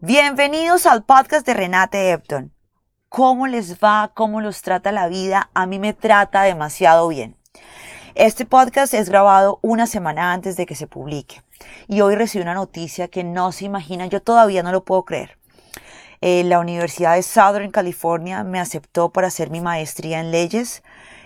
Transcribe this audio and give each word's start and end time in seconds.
Bienvenidos 0.00 0.84
al 0.86 1.02
podcast 1.04 1.46
de 1.46 1.54
Renate 1.54 2.10
Epton. 2.10 2.52
¿Cómo 3.08 3.46
les 3.46 3.78
va? 3.78 4.10
¿Cómo 4.14 4.40
los 4.40 4.62
trata 4.62 4.92
la 4.92 5.08
vida? 5.08 5.50
A 5.54 5.66
mí 5.66 5.78
me 5.78 5.94
trata 5.94 6.42
demasiado 6.42 7.08
bien. 7.08 7.36
Este 8.14 8.44
podcast 8.44 8.92
es 8.92 9.08
grabado 9.08 9.60
una 9.62 9.86
semana 9.86 10.32
antes 10.32 10.56
de 10.56 10.66
que 10.66 10.74
se 10.74 10.86
publique 10.86 11.42
y 11.88 12.00
hoy 12.00 12.16
recibí 12.16 12.42
una 12.42 12.54
noticia 12.54 13.08
que 13.08 13.24
no 13.24 13.50
se 13.52 13.64
imaginan, 13.64 14.10
yo 14.10 14.20
todavía 14.20 14.62
no 14.62 14.72
lo 14.72 14.84
puedo 14.84 15.04
creer. 15.04 15.38
Eh, 16.20 16.44
la 16.44 16.58
Universidad 16.58 17.14
de 17.14 17.22
Southern 17.22 17.70
California 17.70 18.44
me 18.44 18.60
aceptó 18.60 19.10
para 19.10 19.28
hacer 19.28 19.50
mi 19.50 19.60
maestría 19.60 20.20
en 20.20 20.30
leyes. 20.30 20.82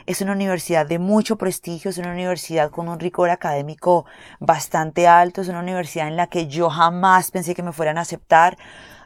Es 0.07 0.23
una 0.23 0.33
universidad 0.33 0.87
de 0.87 0.99
mucho 0.99 1.37
prestigio, 1.37 1.91
es 1.91 1.99
una 1.99 2.13
universidad 2.13 2.71
con 2.71 2.89
un 2.89 2.99
rigor 2.99 3.31
académico 3.31 4.07
bastante 4.41 5.07
alto, 5.07 5.43
es 5.43 5.49
una 5.49 5.61
universidad 5.61 6.09
en 6.09 6.17
la 6.17 6.29
que 6.29 6.47
yo 6.47 6.71
jamás 6.71 7.31
pensé 7.31 7.55
que 7.55 7.63
me 7.63 7.73
fueran 7.73 7.99
a 7.99 8.03
aceptar. 8.03 8.57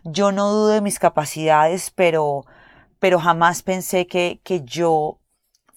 Yo 0.05 0.31
no 0.33 0.51
dudo 0.53 0.69
de 0.69 0.81
mis 0.81 0.99
capacidades, 0.99 1.91
pero, 1.91 2.45
pero 3.01 3.19
jamás 3.19 3.63
pensé 3.63 4.07
que, 4.07 4.41
que 4.45 4.63
yo 4.63 5.19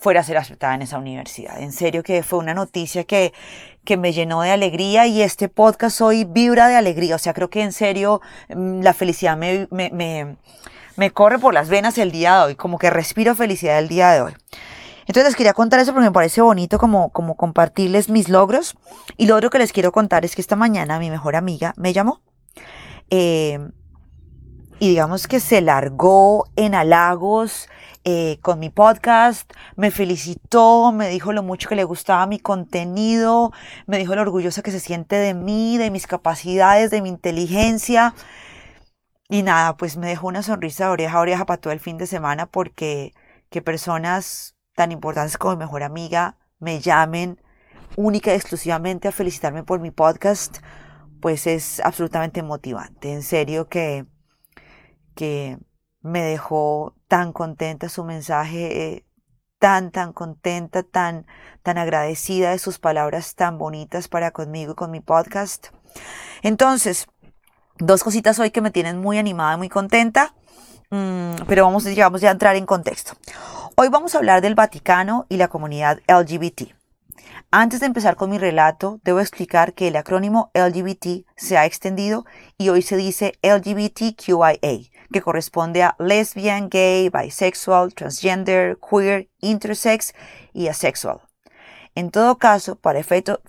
fuera 0.05 0.20
a 0.20 0.23
ser 0.23 0.38
aceptada 0.38 0.76
en 0.76 0.84
esa 0.84 1.00
universidad. 1.00 1.59
En 1.59 1.72
serio 1.72 2.04
que 2.04 2.22
fue 2.22 2.38
una 2.38 2.54
noticia 2.54 3.05
que, 3.05 3.34
que 3.84 3.98
me 3.98 4.13
llenó 4.13 4.44
de 4.44 4.52
alegría 4.52 5.08
y 5.08 5.23
este 5.23 5.50
podcast 5.50 6.00
hoy 6.00 6.26
vibra 6.26 6.68
de 6.68 6.76
alegría. 6.76 7.16
O 7.16 7.18
sea, 7.18 7.34
creo 7.34 7.50
que 7.50 7.63
en 7.63 7.73
serio 7.73 8.22
mm, 8.55 8.82
la 8.82 8.94
felicidad 8.94 9.36
me, 9.36 9.68
me, 9.72 9.90
me, 9.90 10.36
me 10.96 11.10
corre 11.10 11.40
por 11.40 11.55
las 11.55 11.70
venas 11.70 11.98
el 11.98 12.12
día 12.12 12.36
de 12.36 12.44
hoy, 12.44 12.55
como 12.55 12.77
que 12.77 12.91
respiro 12.91 13.34
felicidad 13.34 13.80
el 13.80 13.88
día 13.88 14.12
de 14.12 14.22
hoy. 14.22 14.34
Entonces 15.08 15.23
les 15.23 15.36
quería 15.36 15.54
contar 15.54 15.80
eso 15.80 15.91
porque 15.91 16.05
me 16.05 16.13
parece 16.13 16.40
bonito 16.40 16.77
como, 16.77 17.10
como 17.10 17.35
compartirles 17.35 18.07
mis 18.07 18.29
logros. 18.29 18.76
Y 19.18 19.26
lo 19.26 19.35
otro 19.35 19.49
que 19.49 19.57
les 19.57 19.74
quiero 19.74 19.91
contar 19.91 20.24
es 20.24 20.35
que 20.35 20.41
esta 20.41 20.55
mañana 20.55 20.99
mi 20.99 21.10
mejor 21.10 21.35
amiga 21.35 21.74
me 21.77 21.94
llamó. 21.94 22.22
Eh, 23.10 23.57
y 24.79 24.90
digamos 24.90 25.27
que 25.27 25.40
se 25.40 25.62
largó 25.62 26.48
en 26.55 26.76
halagos 26.76 27.70
eh, 28.04 28.37
con 28.41 28.59
mi 28.59 28.70
podcast, 28.70 29.51
me 29.76 29.90
felicitó, 29.90 30.91
me 30.91 31.09
dijo 31.09 31.34
lo 31.34 31.43
mucho 31.43 31.70
que 31.70 31.76
le 31.76 31.84
gustaba 31.84 32.27
mi 32.27 32.40
contenido, 32.40 33.51
me 33.87 33.98
dijo 33.98 34.15
lo 34.15 34.21
orgullosa 34.21 34.62
que 34.62 34.71
se 34.71 34.79
siente 34.79 35.15
de 35.15 35.34
mí, 35.34 35.77
de 35.77 35.91
mis 35.91 36.07
capacidades, 36.07 36.91
de 36.91 37.01
mi 37.01 37.09
inteligencia. 37.09 38.13
Y 39.27 39.41
nada, 39.41 39.76
pues 39.77 39.98
me 39.98 40.07
dejó 40.07 40.27
una 40.27 40.43
sonrisa 40.43 40.85
de 40.85 40.91
oreja 40.91 41.17
a 41.17 41.21
oreja 41.21 41.45
para 41.45 41.60
todo 41.60 41.73
el 41.73 41.79
fin 41.79 41.98
de 41.98 42.05
semana 42.05 42.45
porque 42.45 43.13
que 43.49 43.62
personas 43.62 44.55
tan 44.76 44.91
importantes 44.91 45.37
como 45.37 45.55
mi 45.55 45.60
mejor 45.60 45.82
amiga 45.84 46.37
me 46.60 46.79
llamen 46.79 47.41
única 47.95 48.32
y 48.32 48.35
exclusivamente 48.35 49.07
a 49.07 49.12
felicitarme 49.12 49.63
por 49.63 49.79
mi 49.79 49.91
podcast, 49.91 50.57
pues 51.21 51.48
es 51.48 51.79
absolutamente 51.79 52.43
motivante. 52.43 53.13
En 53.13 53.23
serio 53.23 53.67
que, 53.67 54.05
que 55.16 55.58
me 56.02 56.21
dejó 56.21 56.94
tan 57.08 57.34
contenta 57.34 57.90
su 57.90 58.04
mensaje, 58.04 58.94
eh, 58.94 59.05
tan, 59.57 59.91
tan 59.91 60.13
contenta, 60.13 60.84
tan, 60.84 61.26
tan 61.63 61.77
agradecida 61.77 62.52
de 62.52 62.60
sus 62.60 62.77
palabras 62.77 63.34
tan 63.34 63.57
bonitas 63.57 64.07
para 64.07 64.31
conmigo 64.31 64.74
y 64.74 64.75
con 64.75 64.91
mi 64.91 65.00
podcast. 65.00 65.68
Entonces, 66.44 67.07
dos 67.78 68.03
cositas 68.03 68.38
hoy 68.38 68.52
que 68.52 68.62
me 68.62 68.72
tienen 68.72 69.00
muy 69.00 69.18
animada, 69.18 69.57
muy 69.57 69.69
contenta. 69.69 70.35
Mm, 70.91 71.46
pero 71.47 71.66
vamos, 71.66 71.84
ya 71.85 72.07
a 72.07 72.31
entrar 72.31 72.56
en 72.56 72.66
contexto. 72.66 73.13
Hoy 73.75 73.90
vamos 73.90 74.13
a 74.13 74.19
hablar 74.19 74.41
del 74.41 74.56
Vaticano 74.56 75.25
y 75.29 75.38
la 75.38 75.47
comunidad 75.47 76.00
LGBT. 76.07 76.74
Antes 77.52 77.79
de 77.79 77.85
empezar 77.85 78.16
con 78.16 78.29
mi 78.29 78.38
relato, 78.38 79.00
debo 79.03 79.19
explicar 79.19 79.74
que 79.74 79.88
el 79.88 79.96
acrónimo 79.96 80.51
LGBT 80.53 81.25
se 81.35 81.57
ha 81.57 81.66
extendido 81.66 82.25
y 82.57 82.69
hoy 82.69 82.81
se 82.81 82.97
dice 82.97 83.34
LGBTQIA, 83.41 84.79
que 85.11 85.21
corresponde 85.21 85.83
a 85.83 85.95
lesbian, 85.99 86.69
gay, 86.69 87.09
bisexual, 87.09 87.93
transgender, 87.93 88.77
queer, 88.79 89.29
intersex 89.41 90.13
y 90.53 90.67
asexual. 90.67 91.21
En 91.95 92.11
todo 92.11 92.38
caso, 92.38 92.75
para, 92.75 92.99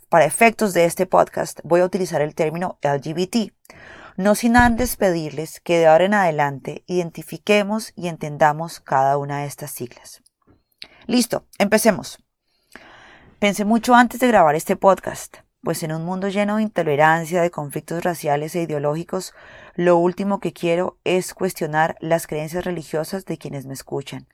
para 0.09 0.25
efectos 0.25 0.72
de 0.72 0.84
este 0.84 1.06
podcast, 1.06 1.61
voy 1.65 1.81
a 1.81 1.84
utilizar 1.84 2.22
el 2.22 2.34
término 2.34 2.78
LGBT, 2.83 3.53
no 4.16 4.34
sin 4.34 4.56
antes 4.56 4.97
pedirles 4.97 5.61
que 5.61 5.78
de 5.78 5.89
ahora 5.89 6.05
en 6.05 6.15
adelante 6.15 6.84
identifiquemos 6.87 7.93
y 7.97 8.09
entendamos 8.09 8.81
cada 8.81 9.19
una 9.19 9.41
de 9.41 9.47
estas 9.47 9.72
siglas. 9.72 10.22
Listo, 11.06 11.47
empecemos. 11.59 12.19
Pensé 13.39 13.65
mucho 13.65 13.95
antes 13.95 14.21
de 14.21 14.28
grabar 14.28 14.55
este 14.55 14.77
podcast, 14.77 15.39
pues 15.66 15.82
en 15.82 15.91
un 15.91 16.04
mundo 16.04 16.28
lleno 16.28 16.59
de 16.59 16.62
intolerancia, 16.62 17.43
de 17.43 17.50
conflictos 17.50 18.04
raciales 18.04 18.54
e 18.54 18.62
ideológicos, 18.62 19.34
lo 19.75 19.97
último 19.97 20.38
que 20.38 20.53
quiero 20.53 20.97
es 21.03 21.34
cuestionar 21.34 21.97
las 21.99 22.28
creencias 22.28 22.65
religiosas 22.65 23.25
de 23.25 23.37
quienes 23.37 23.66
me 23.66 23.75
escuchan, 23.75 24.28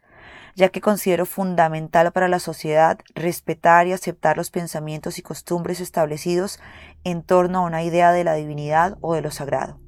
ya 0.57 0.69
que 0.69 0.83
considero 0.83 1.25
fundamental 1.25 2.13
para 2.13 2.29
la 2.29 2.39
sociedad 2.39 2.99
respetar 3.15 3.87
y 3.87 3.95
aceptar 3.95 4.37
los 4.37 4.51
pensamientos 4.51 5.19
y 5.19 5.23
costumbres 5.23 5.81
establecidos 5.81 6.61
en 7.03 7.23
torno 7.23 7.61
a 7.61 7.67
una 7.67 7.83
idea 7.83 8.13
de 8.13 8.25
la 8.25 8.35
divinidad 8.35 8.99
o 9.01 9.15
de 9.15 9.23
lo 9.23 9.31
sagrado. 9.31 9.81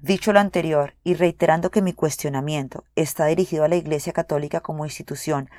Dicho 0.00 0.32
lo 0.32 0.38
anterior, 0.38 0.94
y 1.02 1.14
reiterando 1.14 1.72
que 1.72 1.82
mi 1.82 1.94
cuestionamiento 1.94 2.84
está 2.94 3.26
dirigido 3.26 3.64
a 3.64 3.68
la 3.68 3.74
Iglesia 3.74 4.12
Católica 4.12 4.60
como 4.60 4.84
institución 4.84 5.50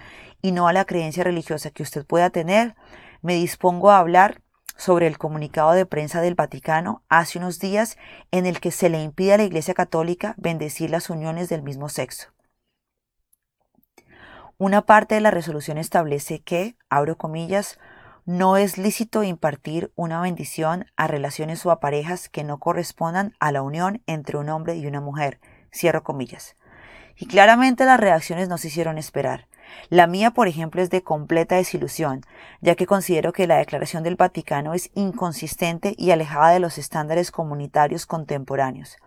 y 0.42 0.54
no 0.54 0.70
a 0.70 0.74
la 0.74 0.86
creencia 0.86 1.26
religiosa 1.26 1.70
que 1.70 1.84
usted 1.84 2.06
pueda 2.06 2.30
tener, 2.30 2.78
me 3.22 3.36
dispongo 3.36 3.92
a 3.92 4.00
hablar 4.00 4.41
sobre 4.82 5.06
el 5.06 5.20
comunicado 5.20 5.74
de 5.74 5.86
prensa 5.86 6.22
del 6.22 6.34
Vaticano 6.34 7.04
hace 7.08 7.38
unos 7.38 7.60
días 7.60 8.00
en 8.32 8.48
el 8.48 8.60
que 8.60 8.72
se 8.72 8.90
le 8.90 9.00
impide 9.00 9.34
a 9.34 9.38
la 9.38 9.44
Iglesia 9.44 9.76
Católica 9.76 10.34
bendecir 10.38 10.90
las 10.90 11.12
uniones 11.12 11.50
del 11.50 11.62
mismo 11.62 11.88
sexo. 11.88 12.30
Una 14.58 14.82
parte 14.88 15.14
de 15.14 15.22
la 15.22 15.30
resolución 15.30 15.78
establece 15.78 16.42
que, 16.42 16.78
abro 16.90 17.16
comillas, 17.16 17.78
no 18.26 18.58
es 18.58 18.80
lícito 18.80 19.22
impartir 19.22 19.92
una 19.96 20.20
bendición 20.20 20.88
a 20.96 21.06
relaciones 21.06 21.64
o 21.64 21.70
a 21.70 21.80
parejas 21.80 22.28
que 22.28 22.44
no 22.44 22.58
correspondan 22.58 23.36
a 23.40 23.52
la 23.52 23.62
unión 23.62 24.02
entre 24.08 24.38
un 24.38 24.50
hombre 24.50 24.78
y 24.78 24.88
una 24.88 25.00
mujer. 25.00 25.40
Cierro 25.72 26.02
comillas. 26.02 26.56
Y 27.16 27.28
claramente 27.28 27.86
las 27.86 28.00
reacciones 28.00 28.50
no 28.50 28.58
se 28.58 28.70
hicieron 28.70 28.98
esperar. 28.98 29.48
La 29.90 30.08
mía, 30.08 30.32
por 30.32 30.48
ejemplo, 30.48 30.82
es 30.82 30.90
de 30.90 31.04
completa 31.04 31.56
desilusión, 31.56 32.22
ya 32.62 32.76
que 32.76 32.86
considero 32.86 33.34
que 33.34 33.48
la 33.48 33.58
Declaración 33.58 34.04
del 34.04 34.16
Vaticano 34.16 34.74
es 34.74 34.90
inconsistente 34.96 35.96
y 35.98 36.12
alejada 36.12 36.52
de 36.52 36.60
los 36.60 36.78
estándares 36.78 37.32
comunitarios 37.32 38.06
contemporáneos. 38.06 38.98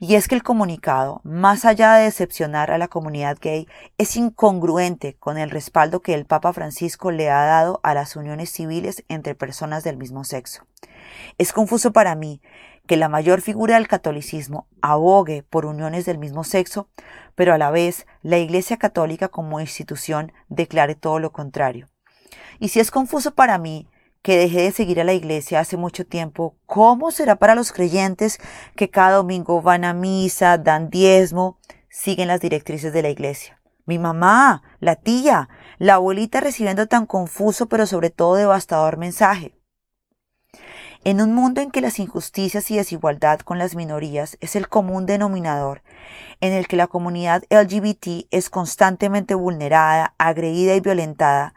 Y 0.00 0.16
es 0.16 0.28
que 0.28 0.34
el 0.34 0.42
comunicado, 0.42 1.20
más 1.24 1.64
allá 1.64 1.94
de 1.94 2.04
decepcionar 2.04 2.70
a 2.70 2.78
la 2.78 2.88
comunidad 2.88 3.38
gay, 3.40 3.68
es 3.96 4.16
incongruente 4.16 5.14
con 5.14 5.38
el 5.38 5.50
respaldo 5.50 6.00
que 6.00 6.14
el 6.14 6.26
Papa 6.26 6.52
Francisco 6.52 7.10
le 7.10 7.30
ha 7.30 7.44
dado 7.44 7.80
a 7.82 7.94
las 7.94 8.16
uniones 8.16 8.50
civiles 8.50 9.04
entre 9.08 9.34
personas 9.34 9.84
del 9.84 9.96
mismo 9.96 10.24
sexo. 10.24 10.66
Es 11.38 11.52
confuso 11.52 11.92
para 11.92 12.14
mí 12.16 12.40
que 12.86 12.96
la 12.96 13.08
mayor 13.08 13.40
figura 13.40 13.76
del 13.76 13.88
catolicismo 13.88 14.66
abogue 14.82 15.42
por 15.42 15.66
uniones 15.66 16.04
del 16.04 16.18
mismo 16.18 16.44
sexo, 16.44 16.88
pero 17.34 17.54
a 17.54 17.58
la 17.58 17.70
vez 17.70 18.06
la 18.22 18.38
Iglesia 18.38 18.76
Católica 18.76 19.28
como 19.28 19.60
institución 19.60 20.32
declare 20.48 20.94
todo 20.94 21.18
lo 21.18 21.32
contrario. 21.32 21.88
Y 22.58 22.68
si 22.68 22.80
es 22.80 22.90
confuso 22.90 23.34
para 23.34 23.58
mí 23.58 23.88
que 24.22 24.38
dejé 24.38 24.62
de 24.62 24.72
seguir 24.72 25.00
a 25.00 25.04
la 25.04 25.12
iglesia 25.12 25.60
hace 25.60 25.76
mucho 25.76 26.06
tiempo, 26.06 26.56
¿cómo 26.64 27.10
será 27.10 27.36
para 27.36 27.54
los 27.54 27.72
creyentes 27.72 28.38
que 28.74 28.88
cada 28.88 29.16
domingo 29.16 29.60
van 29.60 29.84
a 29.84 29.92
misa, 29.92 30.56
dan 30.56 30.88
diezmo, 30.88 31.58
siguen 31.90 32.28
las 32.28 32.40
directrices 32.40 32.94
de 32.94 33.02
la 33.02 33.10
iglesia? 33.10 33.60
Mi 33.84 33.98
mamá, 33.98 34.62
la 34.80 34.96
tía, 34.96 35.50
la 35.76 35.94
abuelita 35.94 36.40
recibiendo 36.40 36.86
tan 36.86 37.04
confuso 37.04 37.68
pero 37.68 37.86
sobre 37.86 38.08
todo 38.08 38.36
devastador 38.36 38.96
mensaje. 38.96 39.54
En 41.06 41.20
un 41.20 41.34
mundo 41.34 41.60
en 41.60 41.70
que 41.70 41.82
las 41.82 41.98
injusticias 41.98 42.70
y 42.70 42.76
desigualdad 42.78 43.40
con 43.40 43.58
las 43.58 43.76
minorías 43.76 44.38
es 44.40 44.56
el 44.56 44.68
común 44.68 45.04
denominador, 45.04 45.82
en 46.40 46.54
el 46.54 46.66
que 46.66 46.76
la 46.76 46.86
comunidad 46.86 47.44
LGBT 47.50 48.26
es 48.30 48.48
constantemente 48.48 49.34
vulnerada, 49.34 50.14
agredida 50.16 50.74
y 50.74 50.80
violentada, 50.80 51.52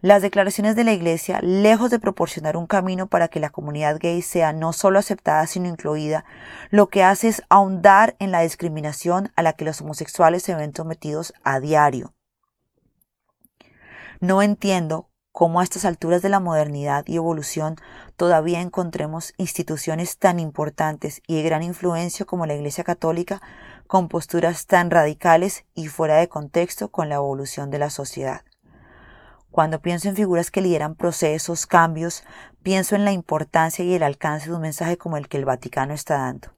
las 0.00 0.22
declaraciones 0.22 0.76
de 0.76 0.84
la 0.84 0.94
Iglesia, 0.94 1.40
lejos 1.42 1.90
de 1.90 1.98
proporcionar 1.98 2.56
un 2.56 2.66
camino 2.66 3.06
para 3.06 3.28
que 3.28 3.38
la 3.38 3.50
comunidad 3.50 3.98
gay 4.00 4.22
sea 4.22 4.54
no 4.54 4.72
solo 4.72 4.98
aceptada, 4.98 5.46
sino 5.46 5.68
incluida, 5.68 6.24
lo 6.70 6.88
que 6.88 7.02
hace 7.02 7.28
es 7.28 7.42
ahondar 7.50 8.16
en 8.18 8.30
la 8.30 8.40
discriminación 8.40 9.30
a 9.36 9.42
la 9.42 9.52
que 9.52 9.66
los 9.66 9.82
homosexuales 9.82 10.42
se 10.42 10.54
ven 10.54 10.74
sometidos 10.74 11.34
a 11.44 11.60
diario. 11.60 12.14
No 14.20 14.40
entiendo 14.40 15.10
cómo 15.36 15.60
a 15.60 15.64
estas 15.64 15.84
alturas 15.84 16.22
de 16.22 16.30
la 16.30 16.40
modernidad 16.40 17.04
y 17.06 17.16
evolución 17.16 17.76
todavía 18.16 18.62
encontremos 18.62 19.34
instituciones 19.36 20.16
tan 20.16 20.40
importantes 20.40 21.20
y 21.26 21.36
de 21.36 21.42
gran 21.42 21.62
influencia 21.62 22.24
como 22.24 22.46
la 22.46 22.54
Iglesia 22.54 22.84
Católica 22.84 23.42
con 23.86 24.08
posturas 24.08 24.64
tan 24.64 24.90
radicales 24.90 25.66
y 25.74 25.88
fuera 25.88 26.16
de 26.16 26.30
contexto 26.30 26.88
con 26.88 27.10
la 27.10 27.16
evolución 27.16 27.70
de 27.70 27.78
la 27.78 27.90
sociedad. 27.90 28.46
Cuando 29.50 29.82
pienso 29.82 30.08
en 30.08 30.16
figuras 30.16 30.50
que 30.50 30.62
lideran 30.62 30.94
procesos, 30.94 31.66
cambios, 31.66 32.24
pienso 32.62 32.96
en 32.96 33.04
la 33.04 33.12
importancia 33.12 33.84
y 33.84 33.92
el 33.92 34.04
alcance 34.04 34.48
de 34.48 34.54
un 34.54 34.62
mensaje 34.62 34.96
como 34.96 35.18
el 35.18 35.28
que 35.28 35.36
el 35.36 35.44
Vaticano 35.44 35.92
está 35.92 36.16
dando. 36.16 36.48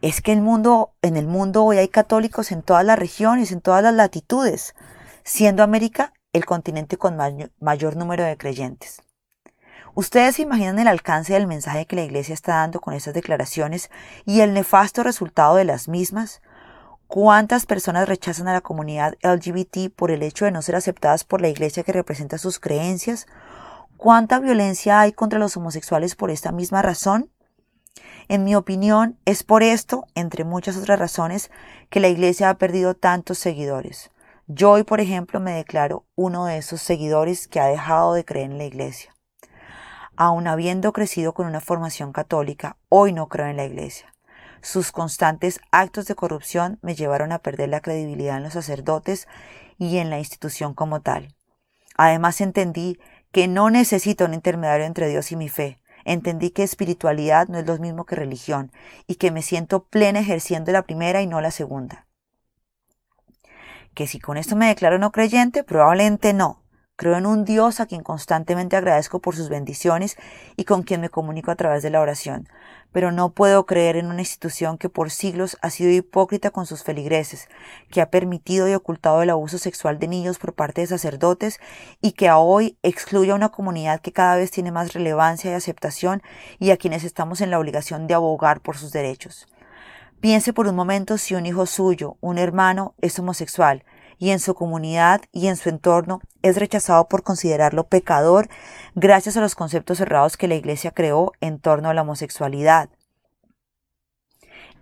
Es 0.00 0.20
que 0.20 0.32
el 0.32 0.42
mundo, 0.42 0.92
en 1.02 1.16
el 1.16 1.26
mundo 1.26 1.64
hoy 1.64 1.78
hay 1.78 1.88
católicos 1.88 2.52
en 2.52 2.62
todas 2.62 2.84
las 2.84 3.00
regiones, 3.00 3.50
en 3.50 3.60
todas 3.60 3.82
las 3.82 3.94
latitudes, 3.94 4.76
siendo 5.24 5.64
América 5.64 6.12
el 6.34 6.44
continente 6.44 6.98
con 6.98 7.16
mayor 7.60 7.96
número 7.96 8.24
de 8.24 8.36
creyentes. 8.36 9.00
¿Ustedes 9.94 10.34
se 10.36 10.42
imaginan 10.42 10.80
el 10.80 10.88
alcance 10.88 11.32
del 11.32 11.46
mensaje 11.46 11.86
que 11.86 11.94
la 11.94 12.02
Iglesia 12.02 12.34
está 12.34 12.56
dando 12.56 12.80
con 12.80 12.94
estas 12.94 13.14
declaraciones 13.14 13.90
y 14.24 14.40
el 14.40 14.52
nefasto 14.52 15.04
resultado 15.04 15.54
de 15.54 15.64
las 15.64 15.88
mismas? 15.88 16.42
¿Cuántas 17.06 17.64
personas 17.64 18.08
rechazan 18.08 18.48
a 18.48 18.52
la 18.52 18.60
comunidad 18.60 19.14
LGBT 19.22 19.94
por 19.94 20.10
el 20.10 20.24
hecho 20.24 20.46
de 20.46 20.50
no 20.50 20.62
ser 20.62 20.74
aceptadas 20.74 21.22
por 21.22 21.40
la 21.40 21.48
Iglesia 21.48 21.84
que 21.84 21.92
representa 21.92 22.38
sus 22.38 22.58
creencias? 22.58 23.28
¿Cuánta 23.96 24.40
violencia 24.40 24.98
hay 24.98 25.12
contra 25.12 25.38
los 25.38 25.56
homosexuales 25.56 26.16
por 26.16 26.32
esta 26.32 26.50
misma 26.50 26.82
razón? 26.82 27.30
En 28.26 28.42
mi 28.42 28.56
opinión, 28.56 29.16
es 29.24 29.44
por 29.44 29.62
esto, 29.62 30.06
entre 30.16 30.42
muchas 30.42 30.76
otras 30.76 30.98
razones, 30.98 31.52
que 31.88 32.00
la 32.00 32.08
Iglesia 32.08 32.50
ha 32.50 32.58
perdido 32.58 32.94
tantos 32.94 33.38
seguidores. 33.38 34.10
Yo 34.46 34.72
hoy, 34.72 34.82
por 34.82 35.00
ejemplo, 35.00 35.40
me 35.40 35.52
declaro 35.52 36.04
uno 36.16 36.44
de 36.44 36.58
esos 36.58 36.82
seguidores 36.82 37.48
que 37.48 37.60
ha 37.60 37.66
dejado 37.66 38.12
de 38.12 38.26
creer 38.26 38.50
en 38.50 38.58
la 38.58 38.64
Iglesia. 38.64 39.14
Aun 40.16 40.46
habiendo 40.46 40.92
crecido 40.92 41.32
con 41.32 41.46
una 41.46 41.62
formación 41.62 42.12
católica, 42.12 42.76
hoy 42.90 43.14
no 43.14 43.28
creo 43.28 43.46
en 43.46 43.56
la 43.56 43.64
Iglesia. 43.64 44.14
Sus 44.60 44.92
constantes 44.92 45.60
actos 45.70 46.04
de 46.06 46.14
corrupción 46.14 46.78
me 46.82 46.94
llevaron 46.94 47.32
a 47.32 47.38
perder 47.38 47.70
la 47.70 47.80
credibilidad 47.80 48.36
en 48.36 48.42
los 48.42 48.52
sacerdotes 48.52 49.28
y 49.78 49.96
en 49.96 50.10
la 50.10 50.18
institución 50.18 50.74
como 50.74 51.00
tal. 51.00 51.34
Además 51.96 52.42
entendí 52.42 52.98
que 53.32 53.48
no 53.48 53.70
necesito 53.70 54.26
un 54.26 54.34
intermediario 54.34 54.84
entre 54.84 55.08
Dios 55.08 55.32
y 55.32 55.36
mi 55.36 55.48
fe. 55.48 55.80
Entendí 56.04 56.50
que 56.50 56.64
espiritualidad 56.64 57.48
no 57.48 57.58
es 57.58 57.66
lo 57.66 57.78
mismo 57.78 58.04
que 58.04 58.14
religión 58.14 58.72
y 59.06 59.14
que 59.14 59.30
me 59.30 59.40
siento 59.40 59.84
plena 59.84 60.20
ejerciendo 60.20 60.70
la 60.70 60.82
primera 60.82 61.22
y 61.22 61.26
no 61.26 61.40
la 61.40 61.50
segunda. 61.50 62.06
Que 63.94 64.06
si 64.06 64.18
con 64.18 64.36
esto 64.36 64.56
me 64.56 64.66
declaro 64.66 64.98
no 64.98 65.12
creyente, 65.12 65.62
probablemente 65.62 66.32
no. 66.32 66.64
Creo 66.96 67.16
en 67.16 67.26
un 67.26 67.44
Dios 67.44 67.80
a 67.80 67.86
quien 67.86 68.04
constantemente 68.04 68.76
agradezco 68.76 69.18
por 69.20 69.34
sus 69.34 69.48
bendiciones 69.48 70.16
y 70.56 70.64
con 70.64 70.84
quien 70.84 71.00
me 71.00 71.10
comunico 71.10 71.50
a 71.50 71.56
través 71.56 71.82
de 71.82 71.90
la 71.90 72.00
oración, 72.00 72.48
pero 72.92 73.10
no 73.10 73.30
puedo 73.30 73.66
creer 73.66 73.96
en 73.96 74.06
una 74.06 74.20
institución 74.20 74.78
que 74.78 74.88
por 74.88 75.10
siglos 75.10 75.58
ha 75.60 75.70
sido 75.70 75.90
hipócrita 75.90 76.52
con 76.52 76.66
sus 76.66 76.84
feligreses, 76.84 77.48
que 77.90 78.00
ha 78.00 78.10
permitido 78.10 78.68
y 78.68 78.74
ocultado 78.74 79.22
el 79.22 79.30
abuso 79.30 79.58
sexual 79.58 79.98
de 79.98 80.06
niños 80.06 80.38
por 80.38 80.54
parte 80.54 80.82
de 80.82 80.86
sacerdotes 80.86 81.58
y 82.00 82.12
que 82.12 82.28
a 82.28 82.38
hoy 82.38 82.78
excluye 82.84 83.32
a 83.32 83.34
una 83.34 83.48
comunidad 83.48 84.00
que 84.00 84.12
cada 84.12 84.36
vez 84.36 84.52
tiene 84.52 84.70
más 84.70 84.92
relevancia 84.92 85.50
y 85.50 85.54
aceptación 85.54 86.22
y 86.60 86.70
a 86.70 86.76
quienes 86.76 87.02
estamos 87.02 87.40
en 87.40 87.50
la 87.50 87.58
obligación 87.58 88.06
de 88.06 88.14
abogar 88.14 88.60
por 88.60 88.76
sus 88.76 88.92
derechos. 88.92 89.48
Piense 90.24 90.54
por 90.54 90.68
un 90.68 90.74
momento 90.74 91.18
si 91.18 91.34
un 91.34 91.44
hijo 91.44 91.66
suyo, 91.66 92.16
un 92.22 92.38
hermano, 92.38 92.94
es 93.02 93.18
homosexual, 93.18 93.84
y 94.16 94.30
en 94.30 94.40
su 94.40 94.54
comunidad 94.54 95.20
y 95.32 95.48
en 95.48 95.56
su 95.58 95.68
entorno 95.68 96.22
es 96.40 96.56
rechazado 96.56 97.08
por 97.08 97.22
considerarlo 97.22 97.88
pecador 97.88 98.48
gracias 98.94 99.36
a 99.36 99.42
los 99.42 99.54
conceptos 99.54 99.98
cerrados 99.98 100.38
que 100.38 100.48
la 100.48 100.54
Iglesia 100.54 100.92
creó 100.92 101.32
en 101.42 101.58
torno 101.58 101.90
a 101.90 101.92
la 101.92 102.00
homosexualidad. 102.00 102.88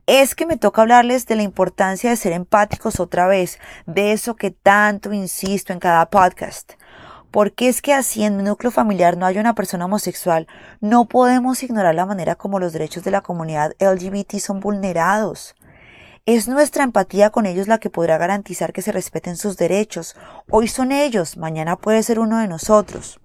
Es 0.07 0.37
que 0.37 0.47
me 0.47 0.59
toca 0.59 0.83
hablarles 0.83 1.27
de 1.27 1.35
la 1.35 1.43
importancia 1.43 2.11
de 2.11 2.17
ser 2.17 2.35
empáticos 2.35 3.01
otra 3.01 3.27
vez, 3.27 3.59
de 3.87 4.13
eso 4.13 4.37
que 4.37 4.53
tanto 4.53 5.13
insisto 5.13 5.73
en 5.73 5.81
cada 5.81 6.09
podcast. 6.09 6.75
Porque 7.33 7.69
es 7.69 7.81
que 7.81 7.95
así 7.95 8.23
en 8.25 8.37
mi 8.37 8.43
núcleo 8.43 8.71
familiar 8.71 9.17
no 9.17 9.25
hay 9.25 9.39
una 9.39 9.55
persona 9.55 9.87
homosexual, 9.87 10.47
no 10.81 11.07
podemos 11.07 11.63
ignorar 11.63 11.95
la 11.95 12.05
manera 12.05 12.35
como 12.35 12.61
los 12.61 12.75
derechos 12.75 13.05
de 13.05 13.11
la 13.11 13.23
comunidad 13.23 13.73
LGBT 13.81 14.35
son 14.35 14.61
vulnerados. 14.61 15.55
Es 16.27 16.47
nuestra 16.47 16.85
empatía 16.85 17.31
con 17.31 17.47
ellos 17.47 17.69
la 17.69 17.79
que 17.79 17.89
podrá 17.89 18.19
garantizar 18.19 18.75
que 18.75 18.83
se 18.83 18.93
respeten 18.93 19.39
sus 19.39 19.57
derechos. 19.57 20.15
Hoy 20.51 20.69
son 20.69 20.93
ellos, 20.93 21.39
mañana 21.39 21.77
puede 21.77 22.03
ser 22.03 22.21
uno 22.21 22.39
de 22.39 22.49
nosotros. 22.49 23.19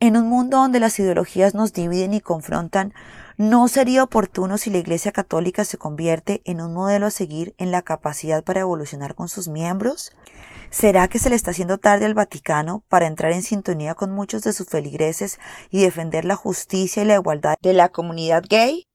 En 0.00 0.16
un 0.16 0.28
mundo 0.28 0.56
donde 0.56 0.80
las 0.80 0.98
ideologías 0.98 1.54
nos 1.54 1.72
dividen 1.72 2.14
y 2.14 2.20
confrontan, 2.20 2.94
¿no 3.36 3.68
sería 3.68 4.02
oportuno 4.02 4.58
si 4.58 4.70
la 4.70 4.78
Iglesia 4.78 5.12
Católica 5.12 5.64
se 5.64 5.78
convierte 5.78 6.42
en 6.44 6.60
un 6.60 6.74
modelo 6.74 7.06
a 7.06 7.10
seguir 7.10 7.54
en 7.58 7.70
la 7.70 7.82
capacidad 7.82 8.42
para 8.42 8.60
evolucionar 8.60 9.14
con 9.14 9.28
sus 9.28 9.46
miembros? 9.46 10.10
¿Será 10.70 11.08
que 11.08 11.18
se 11.18 11.30
le 11.30 11.36
está 11.36 11.50
haciendo 11.50 11.78
tarde 11.78 12.06
al 12.06 12.14
Vaticano 12.14 12.84
para 12.88 13.08
entrar 13.08 13.32
en 13.32 13.42
sintonía 13.42 13.96
con 13.96 14.12
muchos 14.12 14.42
de 14.42 14.52
sus 14.52 14.68
feligreses 14.68 15.40
y 15.68 15.82
defender 15.82 16.24
la 16.24 16.36
justicia 16.36 17.02
y 17.02 17.06
la 17.06 17.16
igualdad 17.16 17.56
de 17.60 17.72
la 17.72 17.88
comunidad 17.88 18.44
gay? 18.48 18.86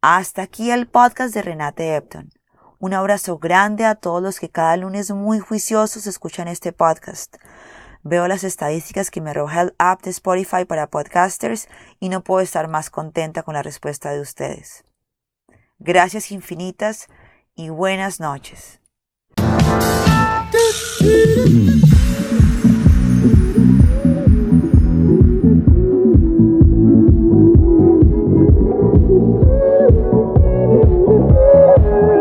Hasta 0.00 0.42
aquí 0.42 0.72
el 0.72 0.88
podcast 0.88 1.32
de 1.32 1.42
Renate 1.42 1.94
Epton. 1.94 2.30
Un 2.80 2.92
abrazo 2.92 3.38
grande 3.38 3.84
a 3.84 3.94
todos 3.94 4.20
los 4.20 4.40
que 4.40 4.50
cada 4.50 4.76
lunes 4.76 5.12
muy 5.12 5.38
juiciosos 5.38 6.08
escuchan 6.08 6.48
este 6.48 6.72
podcast. 6.72 7.36
Veo 8.02 8.26
las 8.26 8.42
estadísticas 8.42 9.12
que 9.12 9.20
me 9.20 9.30
arroja 9.30 9.60
el 9.60 9.74
app 9.78 10.02
de 10.02 10.10
Spotify 10.10 10.64
para 10.64 10.88
podcasters 10.88 11.68
y 12.00 12.08
no 12.08 12.24
puedo 12.24 12.40
estar 12.40 12.66
más 12.66 12.90
contenta 12.90 13.44
con 13.44 13.54
la 13.54 13.62
respuesta 13.62 14.10
de 14.10 14.20
ustedes. 14.20 14.84
Gracias 15.78 16.32
infinitas 16.32 17.06
y 17.54 17.68
buenas 17.68 18.18
noches. 18.18 18.79
Tchau. 19.60 21.19